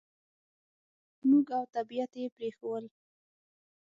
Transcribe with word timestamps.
موږ 1.27 1.45
او 1.57 1.63
طبعیت 1.75 2.11
یې 2.21 2.27
پرېښوول. 2.35 2.85